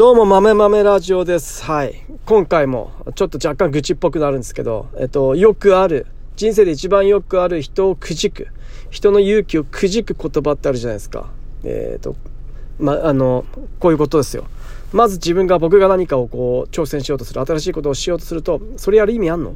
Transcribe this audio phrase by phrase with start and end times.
[0.00, 1.62] どうも、豆豆ラジオです。
[1.62, 2.06] はい。
[2.24, 8.48] 今回も、ちょっと若干愚痴っぽくなるんですけど、えっと、よくある、人生で一番よくある人をくじく、
[8.88, 11.28] 人の勇気をくじく言葉ってあるじゃないですか。
[11.64, 12.16] えっと、
[12.78, 13.44] ま、あの、
[13.78, 14.46] こういうことですよ。
[14.94, 19.54] まず自分が、僕が何かをこう、挑戦しようとする、新しいことをしようとすると、それやる意味あんの？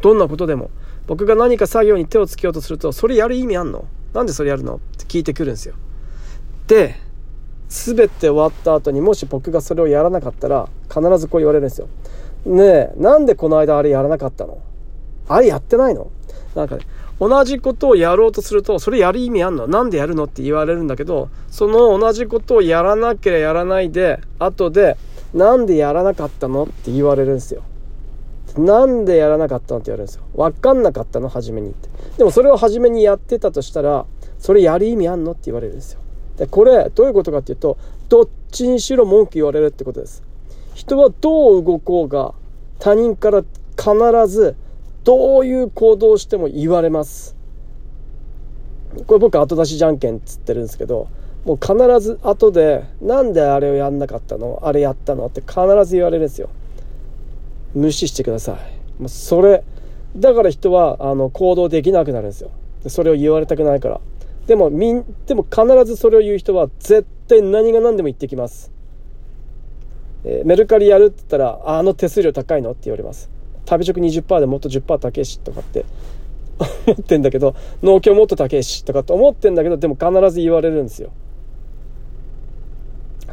[0.00, 0.72] どんなことでも。
[1.06, 3.84] 僕が何か作業に手をつけようとすると、それやる意味あんの？
[4.12, 4.74] なんでそれやるの？
[4.74, 5.76] って聞いてくるんですよ。
[6.66, 6.96] で、
[7.72, 11.88] 全て終わった後にもし僕がそれをやらなかったら必ずこう言われるんですよ。
[12.44, 14.58] ねえ、なんでこの間あれやらなかったの？
[15.26, 16.10] あれやってないの？
[16.54, 16.84] なんかね、
[17.18, 19.66] 同じことをやろうとすると、それやる意味あんの？
[19.66, 24.98] なんでやるのって言われるんだけど、その同じことをやらなければやらないで、後で、
[25.32, 27.62] なんでやらなかったのって言われるんですよ。
[28.58, 30.24] なんでやらなかったのって言われるんですよ。
[30.34, 31.30] わかんなかったの？
[31.30, 31.88] 初めにって。
[32.18, 34.04] でもそれを初めにやってたとしたら、
[34.38, 35.32] それやる意味あんの？
[35.32, 36.01] って言われるんですよ。
[36.42, 37.78] でこれどういうことかっていうと
[38.08, 40.24] どっちにしろ文句言われるってことです。
[40.74, 42.34] 人はどう動こうが
[42.80, 43.44] 他人から
[43.76, 44.56] 必ず
[45.04, 47.36] どういう行動をしても言われます。
[49.06, 51.06] これ僕後出しじゃんけんっつってるんですけど
[51.44, 54.58] もう必ず後でなんであれをやんなかったの？
[54.64, 55.26] あれやったの？
[55.26, 56.48] って必ず言われるんですよ。
[57.72, 59.00] 無視してください。
[59.00, 59.62] もうそれ
[60.16, 62.50] だから人はあの行動できなくなるんですよ。
[62.88, 64.00] それを言われたくないから。
[64.46, 68.72] でも、みん、でも必ずそれを言う人は絶対何が何でも言ってきます。
[70.24, 73.30] えー、メルカリやるって言ったら、あの手数料高いのって言われます。
[73.68, 75.84] 食べ食20%でもっと10%高いしとかって
[76.86, 81.10] 思ってんだけど、農協もっと高いしとかって思ってんだけど、でも必ず言われるんですよ。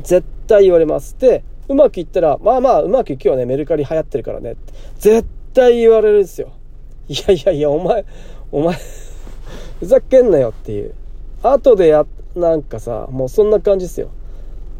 [0.03, 1.15] 絶対言われます。
[1.19, 3.45] で、うまくいったら、まあまあ、うまくいくよね。
[3.45, 4.55] メルカリ流行ってるからね。
[4.97, 6.49] 絶対言われるんですよ。
[7.07, 8.05] いやいやいや、お前、
[8.51, 8.75] お前
[9.79, 10.93] ふざけんなよっていう。
[11.43, 14.09] 後でや、なんかさ、もうそんな感じですよ。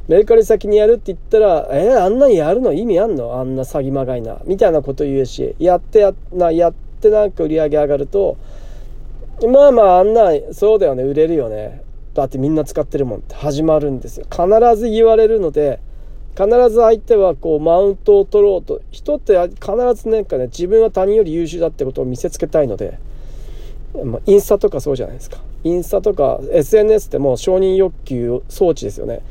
[0.08, 3.36] メルカリ先にやるって言ったら、えー、あんなにやるの意味あんの？
[3.40, 4.40] あんな詐欺まがいな。
[4.46, 8.38] みたいなこと言うし、やってや、な、やってなんか売り上げ上がると、
[9.48, 11.82] まあまああんな、そうだよね、売れるよね。
[12.14, 14.26] だってみんな使ってるもんって始まるんですよ。
[14.30, 15.80] 必ず言われるので、
[16.36, 22.98] 必ず相手はこうマウントを取ろうと、人って必ずなんかね、自分は他人より優秀だってことを見せつけたいので、
[24.04, 25.38] ま、インスタとかそうじゃないですか。
[25.64, 29.22] インスタとか SNS ってもう承認欲求装置ですよね。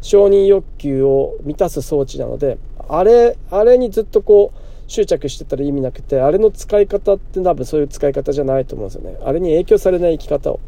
[0.00, 2.58] 承認欲求を満たす装置なので、
[2.88, 4.58] あれ、あれにずっとこう
[4.90, 9.18] 執着してたら意味なくて、あれの使い方って多分そういう使い方じゃないと思うんですよね。
[9.22, 10.60] あれに影響されない生き方を、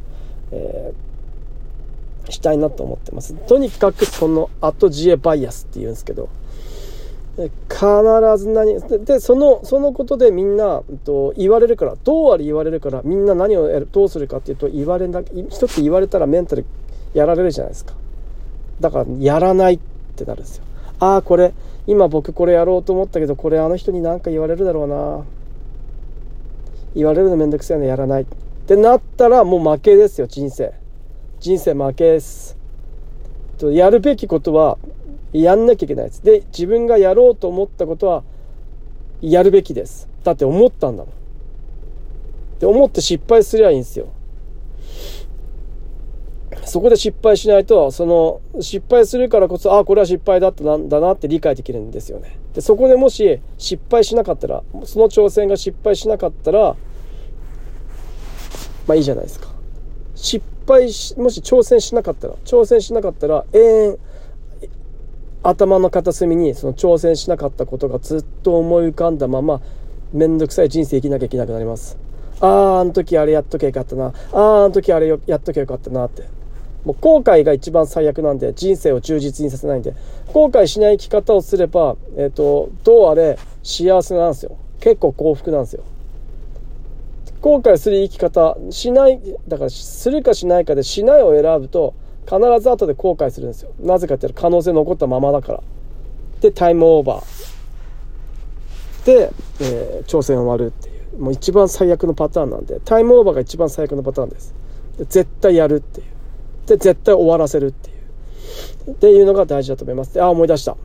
[0.53, 3.35] えー、したいなと思ってます。
[3.35, 6.29] とにかくその後自衛バイアスって言うんですけど、
[7.69, 7.85] 必
[8.37, 16.65] ず何でそのそのことでみんなえっと言われるからどうあれ言われるからみんな何をやるどうするかっていうと言われな一つ言われたらメンタル
[17.15, 17.95] やられるじゃないですか。
[18.81, 19.79] だからやらないっ
[20.17, 20.65] てなるんですよ。
[20.99, 21.55] ああこれ
[21.87, 25.25] 今僕これやろうと思ったけどこれあの人に何か言われるだろうな。
[26.95, 28.23] 言われるのめんどくさいのやらない。
[28.23, 28.27] っ
[28.67, 30.73] てなったらもう負けですよ人生。
[31.39, 32.57] 人生負けです。
[33.63, 34.79] やるべきことは
[35.33, 36.25] やんなきゃいけないです。
[36.25, 38.23] で、自分がやろうと思ったことは、
[39.21, 40.09] やるべきです。
[40.25, 41.13] だって思ったんだもん。
[42.59, 44.09] で、思って失敗すりゃいいんですよ。
[46.65, 52.39] そこで失敗しないと、その、失敗するからこそ、ああ、これは失敗だったなんだなって理解できるんですよね。
[52.55, 56.77] で、そこでもし失敗しなかったら、その挑戦が失敗しなかったら、
[58.87, 59.49] まあいいじゃないですか。
[60.15, 63.99] 失敗し、もし挑戦しなかったら、挑戦しなかったら、永遠、
[65.43, 69.61] 頭の片隅にその挑戦しなかったことがずっと思い浮かんだまま
[70.13, 71.97] めんどくさい人生生きなきゃいけなくなります。
[72.41, 74.07] あああの時あれやっときゃよかったな。
[74.07, 76.25] あああの時あれやっときゃよかったなって。
[76.85, 79.95] もう後悔が一番最悪なんで人生を忠実にさせないんで。
[80.33, 84.57] 後悔しない生き方をすれば、えっ、ー、とどうあれ幸せなんですよ。
[84.81, 85.85] 結構幸福なんですよ。
[87.41, 91.95] 後悔する生き方しないだからするかしないかでしないを選ぶと
[92.31, 93.73] 必ず後で後悔するんですよ。
[93.81, 95.63] なぜかっていうと可能性残ったままだから。
[96.41, 99.05] でタイムオーバー。
[99.05, 101.21] で、えー、挑戦終わるっていう。
[101.21, 102.79] もう一番最悪のパターンなんで。
[102.85, 104.55] タイムオーバーが一番最悪のパターンです。
[104.97, 106.07] で絶対やるっていう。
[106.69, 107.93] で絶対終わらせるってい
[108.87, 108.91] う。
[108.93, 110.15] っていうのが大事だと思います。
[110.15, 110.77] であ思い出した。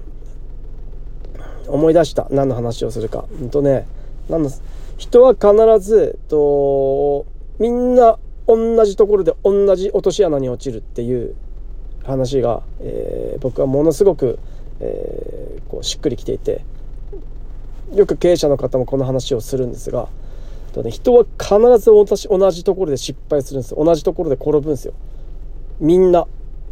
[1.67, 2.27] 思い出した。
[2.31, 3.25] 何の話をするか。
[3.39, 3.85] うんとね
[4.29, 4.49] 何の
[4.97, 7.27] 人は必ずと
[7.59, 8.17] みんな
[8.47, 11.35] 同じところで同じ落とし穴に落ちるっていう
[12.03, 14.39] 話が、えー、僕はものすごく、
[14.79, 16.63] えー、こうしっくりきていて
[17.93, 20.09] よく経営者の方もこの話をするんですが
[20.89, 24.93] 人は必ず同じ同じところで失敗するんです同じところで転ぶんですよ
[25.79, 26.27] みんな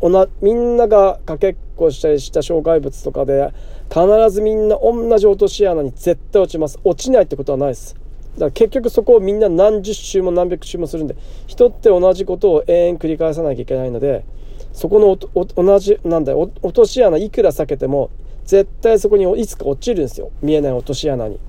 [0.06, 3.54] おな、みんながかけっこしたりした障害物とかで、
[3.88, 6.78] 必ずみんな同じ落とし穴に絶対落ちます。
[6.84, 7.96] 落ちないってことはないです。
[8.34, 11.16] だから結局そこをみんな何十周も何百周もするんで、
[11.48, 14.26] 人って同じことを永遠繰り返さなきゃいけないので、
[14.72, 15.16] そこの
[15.56, 18.10] 同じ、なんだよ、落とし穴いくら避けても、
[18.46, 20.32] 絶対そこにいつか落ちるんですよ。
[20.42, 21.40] 見えない落とし穴に。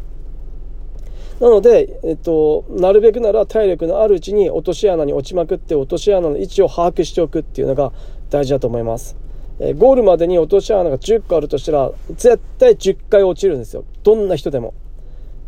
[1.40, 7.92] なので、えっと、なるべくなら体力のあるうちに落とし穴に落ちまくって落とし穴の位置を把握しておくっていうのが
[8.30, 9.16] 大事だと思います。
[9.58, 13.84] えー、ゴールまでに落とし穴が10個あるとしたら、絶対10回落ちるんですよ。
[14.02, 14.74] どんな人でも。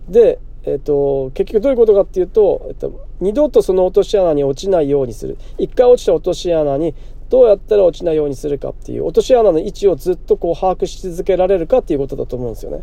[0.08, 5.38] で、えっと、結局どういうことかっていうと、えっと、二度とその落とし穴に落ちないようにする。
[5.58, 6.94] 一回落ちた落とし穴に
[7.30, 12.82] どうやったら落ちないようにするかっていう、落とし穴の位置をずっとこう把握し続けられるかっていうことだと思うんですよね。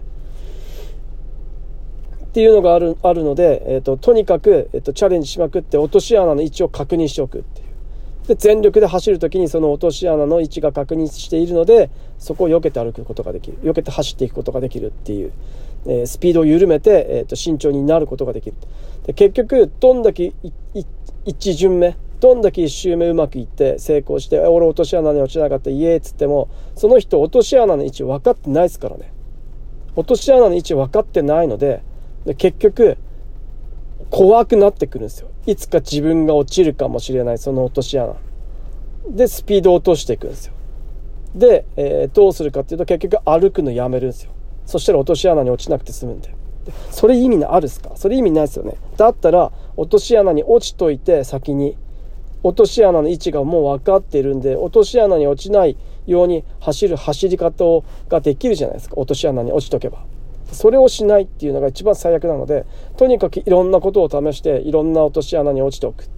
[2.25, 8.27] っていうのがある、あるので、えっ、と、とにかく、えっ、と、チャレンジしまくって落とし穴の位置を確認しておくっていう。
[8.27, 13.57] で、全力で走るときにその落とし穴の位置が確認しているので、そこを避けて歩くことができる。
[13.63, 15.31] 避けて走っていくことができるっていう。
[15.85, 18.55] えー、スピードを緩めて、えっ、と、慎重になることができる。
[19.05, 20.33] で、結局、どんだけ
[21.25, 29.11] 一巡目、どんだけ一周目うまくいって成功して、俺落とし穴に落ちなかった、イエーっつっても、その人落とし穴の位置分かってないですからね。
[29.95, 31.81] 落とし穴の位置分かってないので、
[32.25, 32.97] で結局、
[34.09, 35.29] 怖くなってくるんですよ。
[35.45, 38.15] いつか自分が落ちるかもしれない、その落とし穴。
[39.09, 40.53] で、スピードを落としていくんですよ。
[41.35, 44.32] で、えー、どうするかっていうと、結局歩くのやめるんですよ。
[44.65, 46.33] そしたら落とし穴に落ちなくて済むんで。
[46.91, 47.91] それ意味あるっすか？
[47.95, 48.75] それ意味ないですよね。
[48.95, 51.75] だったら、落とし穴に落ちといて、先に。
[52.41, 55.77] 落とし穴の位置がもう分かっているんで、落とし穴に落ちない
[56.07, 58.95] ように走る走り方ができるじゃないですか。
[58.97, 60.05] 落とし穴に落ちとけば。
[60.51, 62.65] それをしないっていうのが一番最悪なので、
[62.97, 66.09] とにかくいろんなことを試して、いろんな落とし穴に落ちておく。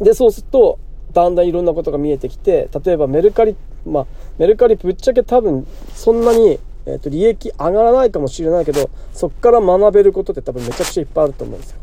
[0.00, 0.78] で、そうすると、
[1.12, 4.06] だんだんいろんなことが見えてきて、例えばメルカリ、まあ、
[4.38, 11.78] メルカリぶっちゃけ多分、そんなに、え、ー、と、利益上がらないかもしれないけど、そっから学べることって多分めちゃくちゃいっぱいあると思うんですよ。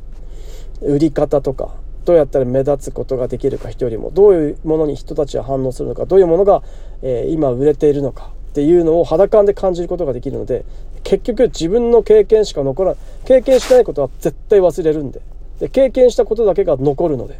[0.81, 1.75] 売り方とか、
[2.05, 6.63] どうやったら目立つことができるか人よりも、どういうものに人たちは反応するのか、どういうものが、
[7.01, 10.65] えー、今売れているのか、っていうのを肌感で感じることができるので、
[11.03, 12.99] 結局自分の経験しか残らない。
[13.25, 15.21] 経験しないことは絶対忘れるんで。
[15.59, 17.39] で、経験したことだけが残るので。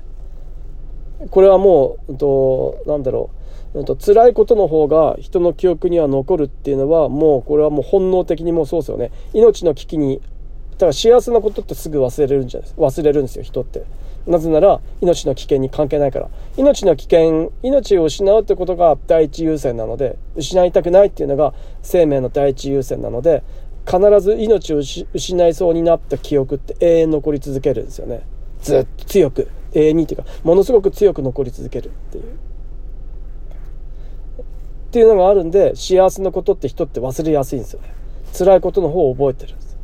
[1.30, 3.41] これはもう、うんと、なんだろう。
[3.74, 9.12] うんと、辛いことの方が人の記憶には残るっていうのは、もうこれはもう本能的にもうそうですよね。
[9.34, 10.22] 命の危機に、
[10.72, 12.82] だから幸せなことってすぐ忘れるんじゃないですか。
[12.82, 13.84] 忘れるんですよ、人って。
[14.28, 16.30] なぜなら、命の危険に関係ないから。
[16.58, 23.44] 命の危険、命を失うってことが第一優先なので、失いたくないっていうのが生命の第一優先なので、
[23.86, 24.78] 必ず命を
[25.14, 28.22] 失いそうになった記憶って永遠残り続けるんですよね。
[28.62, 32.51] ずっと強く、永遠にっていうか、ものすごく強く残り続けるっていう。
[34.92, 37.94] っていうのがあるんで、幸せなことって人って忘れやすいんですよね。
[38.38, 39.78] 辛いことの方を覚えてるんです。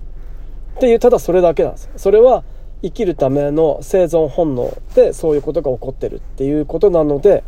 [0.75, 1.91] っていう、ただそれだけなんですよ。
[1.95, 2.43] それは、
[2.81, 7.45] 生きるための生存本能でそういうことが起こってるっていうことなので、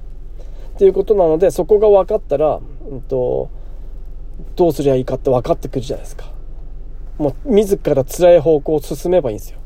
[0.76, 3.50] っていうことなので、そこが分かったら、うんと、
[4.56, 6.32] どうすりゃいいかって分かってくるじゃないですか。
[7.18, 9.60] もう自ら辛い方向を進めばいいんですよ。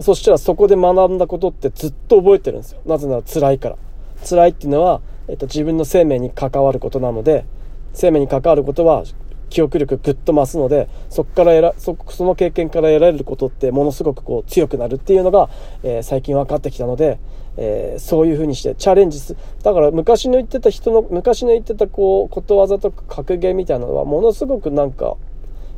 [0.00, 2.80] そしたらそこで学んだことってずっと覚えてるんですよ。
[2.86, 3.76] なぜなら辛いから。
[4.24, 7.44] 辛いっていうのは、えっと、自分の生命に関わることなので、
[7.92, 9.04] 生命に関わることは
[9.52, 15.50] 記憶力ぐっと増すので、そこから得ら、そ、その経験から得られることってものすごくこう強くなるっていうのが、
[15.82, 17.18] えー、最近分かってきたので、
[17.58, 19.36] えー、そういうふうにしてチャレンジす。
[19.62, 25.16] だから昔の言ってた人の、昔の言ってたこう、ことわざとか格言みたいなのはものすごくなんか、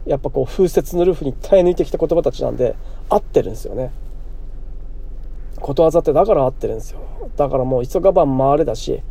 [0.07, 2.77] やっぱこう風雪のルーフに耐え抜いてきた言葉たちなんで、
[3.09, 3.91] 合ってるんですよね。
[5.61, 7.01] ことわざってだから合ってるんですよ。
[7.37, 9.03] だからもう急がば回れだし、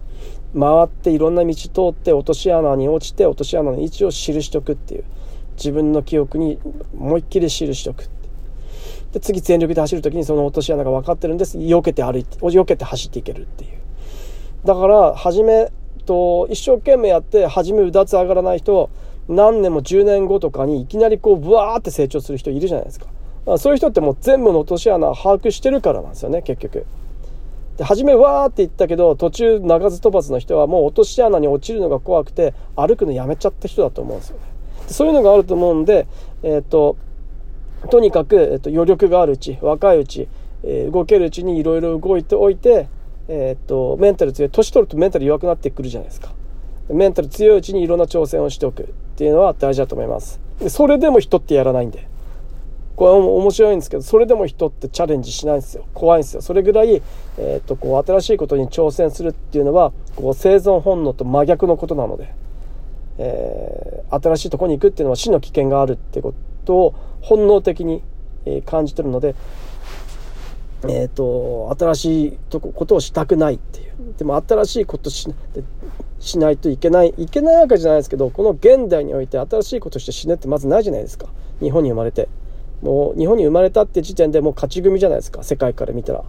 [0.58, 5.04] 回っていろんな道通って落とし穴に落ちて落とし穴の位置を記しておくっていう。
[5.56, 6.60] 自分の記憶に
[6.98, 8.10] 思いっきり記しておく
[9.12, 11.60] で次全力で走る時にその落とし穴が分かってるんです。
[11.60, 13.72] 避けて歩いて避けて走っていけるっていう。
[14.66, 15.72] だから初め
[16.08, 18.90] と一生懸命やって初めうだつ上がらない人
[19.28, 23.06] 何年も10年後とかにいきなりこうブワーって成長する人いるじゃないですか。
[23.60, 26.88] そういう人ってもう全部の落とし穴把握してるからなんですよね結局。
[27.78, 34.44] で、初めわーって言ったけど、途中鳴かず飛ばずの人はもう落とし穴に落ちるのが怖くて、歩くのやめちゃった人だと思うんですよね。
[34.88, 36.08] そういうのがあると思うんで、
[36.44, 36.98] えっ、ー、と、
[37.90, 40.28] とにかく、えっ、ー、と、余力があるうち、若いうち、
[40.64, 42.88] えー、動けるうちにいろいろ動いておいて、
[43.28, 44.52] えっ、と、メンタル強い。
[44.52, 46.34] 年取るとメンタル弱くなってくるじゃないですか。
[46.90, 50.42] メンタル強いうちにいろんな挑戦をしておくっていうのは大事だと思います。
[50.68, 52.08] それでも人ってやらないんで。
[52.96, 55.86] これも面白いんですけど、それでも人ってチャレンジしないんですよ。
[55.94, 56.42] 怖いんですよ。
[56.42, 57.02] それぐらい、
[57.40, 62.34] えっ、と、こう、新しいことに挑戦するっていうのは、こう、生存本能と真逆のことなので、
[63.18, 66.34] えー、新しいとこに行くっていうのは死の危険があるってこ
[66.66, 68.04] とを本能的に、
[68.66, 69.36] 感じてるので、
[70.84, 73.94] えっ、ー、と、新しいとこことをしたくないっていう。
[74.18, 75.34] でも新しいことし
[76.20, 81.28] しないといけない、いけないわけじゃないですけど、この現代において新しいことして死ぬってまずないじゃないですか。
[81.62, 82.28] 日本に生まれて。
[82.84, 86.24] もう日本に生まれたって時点でもう勝ち組じゃないですか世界から見たら。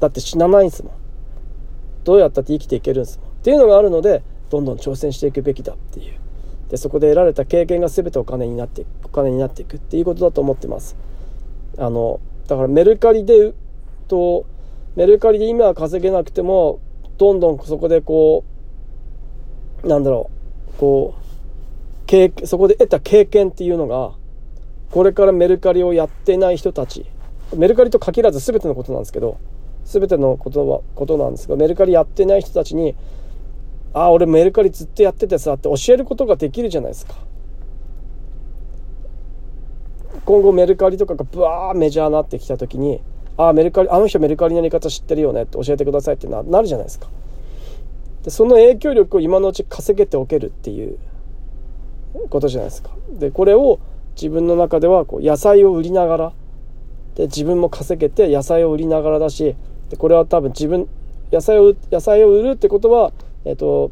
[0.00, 0.92] だって死なないんですもん。
[2.02, 3.28] どうやったって生きていけるんですもん。
[3.28, 6.18] っていうのがあるのでどんどん挑戦していくべきだっていう。
[6.68, 10.96] でそこで得られた経験が全てお金になっていくお金になっていくっていうことだと思ってます。
[11.78, 13.54] あのだからメルカリで
[14.08, 14.46] と
[14.96, 16.80] メルカリで今は稼げなくても
[17.18, 18.44] どんどんそこでこ
[19.84, 20.28] うなんだろ
[20.74, 24.12] うこうそこで得た経験っていうのが
[24.90, 27.06] これからメルカリをやってない人たち、
[27.56, 29.38] メルカリと限らず全てのことなんですけど、
[29.84, 32.94] 全てのことは、ことなんですが、メルカリやってない人たちに、
[33.92, 37.14] ああ、俺メルカリずっとやっててさって教えることができるじゃないですか。
[40.24, 43.00] 今後メルカリとかがブワーメジャーなってきた時に、
[43.36, 47.08] ああ、メルカリ、あの人メルカリのやり方知ってるよねって教えてくださいってななるじゃないですか。
[48.22, 50.98] で、その影響力を今のうち稼げておけるっていう
[52.28, 52.90] ことじゃないですか。
[53.18, 53.80] で、これを
[54.20, 56.32] 自分の中ではこう野菜を売りながら
[57.14, 59.56] で自分も稼げて野菜を売りながらだし
[59.88, 60.88] でこれは多分自分
[61.32, 63.12] 野菜を野菜を売るってことは、
[63.46, 63.90] えっと、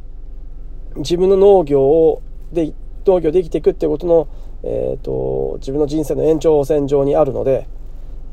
[0.97, 2.75] 自分の農業をで
[3.06, 4.28] 農業で生きていくってことの、
[4.64, 7.66] えっと、自分の人生の延長線上にあるので、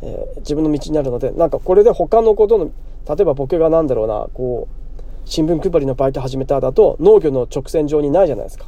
[0.01, 2.71] えー、自分の道になるのでなんかこれで他のことの
[3.07, 8.65] 例えば僕が何だろうなこう新聞配りのバイト始めただと農業の直線上にないじゃないですか。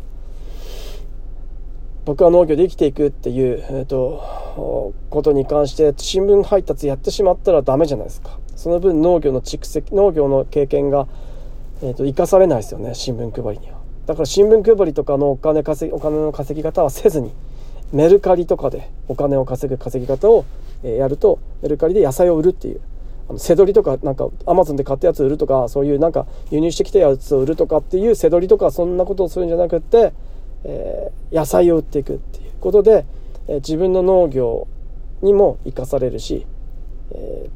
[2.08, 8.40] 僕は農業で生きていくっていう、えーと、ことに関して新聞配達やってしまったらダメじゃないですか。
[8.56, 11.06] その分農業の蓄積農業の経験が、
[11.82, 13.80] えーと、生かされないですよね新聞配りには。
[14.06, 17.34] だから新聞配りとかのお金稼ぎお金の稼ぎ方はせずに
[17.92, 20.46] メルカリとかでお金を稼ぐ稼ぎ方を、
[20.84, 22.80] えやるとメルカリで野菜を売るっていう
[23.28, 30.14] あの背取りとかなんかアマゾンで買ったやつ売るとかそういうなんか輸入してきたやつを売るとかっていう背取りとかそんなことをするんじゃなくって
[30.64, 33.06] えー、野菜を売っていくっていうことで、
[33.48, 34.68] え、自分の農業
[35.22, 36.46] にも生かされるし、
[37.12, 37.50] え、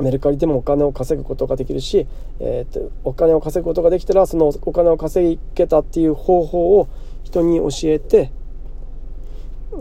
[0.00, 2.06] メルカリでもお金を稼ぐことができるし、
[2.40, 6.88] えーと、お金を稼ぐことができたらそのお金を稼げたっていう方法を
[7.24, 8.30] 人に教えて、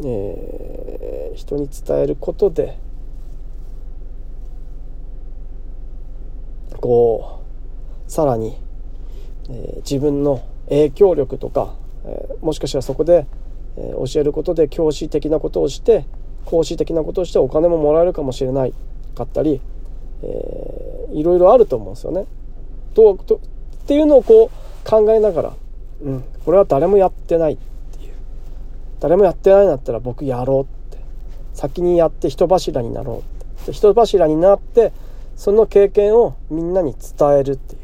[0.04, 2.78] えー、人に伝えることで
[6.80, 7.42] こ
[8.08, 8.58] うさらに、
[9.50, 11.76] え、自分の影響力とか
[12.42, 13.26] もしかしたらそこで、
[13.76, 16.06] 教えることで教師的なことをして
[16.46, 18.74] 講師的なことをしてお金ももらえるかもしれない
[19.16, 19.60] かったり、
[20.24, 22.26] えー、いろいろあると思うんですよね。
[22.94, 23.40] ととっ
[23.88, 25.54] ていうのをこう考えながら、
[26.04, 28.14] うん、これは誰もやってないっていう。
[29.00, 31.04] 誰もやってないんだったら僕やろうって。
[31.54, 33.24] 先にやって人柱になろ
[33.60, 33.74] うって。
[33.74, 34.94] 人柱になって
[35.36, 37.82] その経験をみんなに伝えるっていう、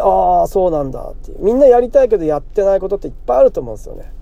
[0.00, 1.32] ああ、そうなんだって。
[1.38, 4.12] みんなやりたいけどやってないことっていっぱいあると思うんですよね。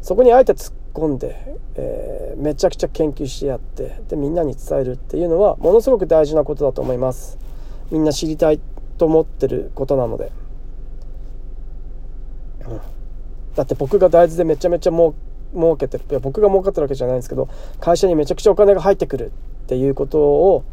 [0.00, 7.38] そこにあえて突っ込んで、えー、めちゃくちゃ研究してやって、で、みんなに伝えるっていうのは、ものすごく大事なことだと思います。
[7.90, 8.60] みんな知りたい
[8.98, 10.32] と思ってることなので。
[12.68, 12.80] うん、
[13.54, 15.14] だって僕が大豆でめちゃめちゃもう
[15.54, 17.48] 儲けてるいや僕が儲かってるわけじゃないんですけど
[17.80, 19.32] 会社にめちゃくちゃお金が入ってくる
[19.64, 20.64] っていうことを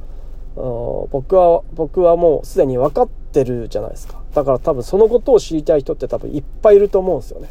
[0.57, 4.21] 僕は僕はもうすでに分かってるじゃないですか。
[4.33, 7.49] だから多分そのことを知りたい人って多分いっぱいいると思うんですよね。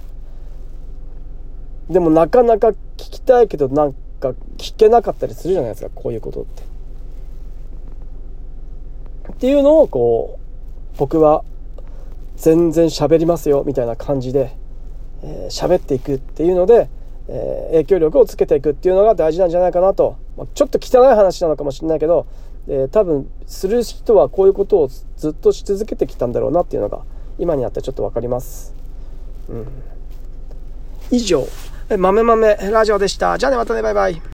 [1.88, 5.90] でもなかなか聞きたいけどなんか聞けなかったりするじゃないですか。
[5.94, 6.62] こういうことって。
[9.32, 10.38] っていうのをこ
[10.94, 11.44] う僕は
[12.36, 14.56] 全然喋りますよみたいな感じで
[15.48, 16.88] 喋、えー、っていくっていうので、
[17.28, 22.26] えー、影響力をつけていくっていうのが大事なんじゃないかなと、まあ、ちょっと汚い話なのかもしれないけど
[22.68, 27.02] えー、多分する人はこういうことをずっとし続けてきたんだろうなっていうのが
[27.38, 28.74] 今になってちょっと分かります。
[29.48, 29.66] うん、
[31.10, 31.46] 以上、
[31.96, 33.38] 豆豆ラジオでした。
[33.38, 34.22] じゃあね、またね、バイバイ。